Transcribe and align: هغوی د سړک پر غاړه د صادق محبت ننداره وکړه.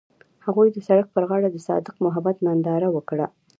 هغوی 0.45 0.67
د 0.71 0.77
سړک 0.87 1.07
پر 1.15 1.23
غاړه 1.29 1.49
د 1.51 1.57
صادق 1.67 1.95
محبت 2.05 2.35
ننداره 2.45 2.89
وکړه. 2.91 3.25